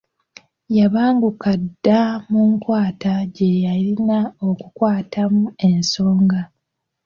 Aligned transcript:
Yabanguka 0.77 1.49
dda 1.63 2.01
mu 2.29 2.41
nkwata 2.53 3.13
gye 3.35 3.49
yalina 3.65 4.19
okukwatamu 4.49 5.43
ensonga. 5.69 6.41